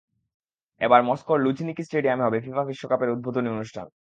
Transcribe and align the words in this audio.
এবার 0.81 1.01
মস্কোর 1.03 1.37
লুঝনিকি 1.39 1.83
স্টেডিয়ামে 1.85 2.25
হবে 2.25 2.37
ফিফা 2.45 2.63
বিশ্বকাপের 2.69 3.13
উদ্বোধনী 3.15 3.49
অনুষ্ঠান। 3.49 3.87